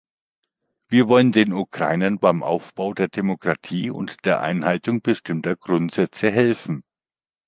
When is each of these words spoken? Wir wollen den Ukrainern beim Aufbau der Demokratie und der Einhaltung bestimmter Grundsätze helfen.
Wir 0.87 1.09
wollen 1.09 1.31
den 1.31 1.53
Ukrainern 1.53 2.17
beim 2.17 2.41
Aufbau 2.41 2.95
der 2.95 3.07
Demokratie 3.07 3.91
und 3.91 4.25
der 4.25 4.41
Einhaltung 4.41 5.03
bestimmter 5.03 5.55
Grundsätze 5.55 6.31
helfen. 6.31 6.81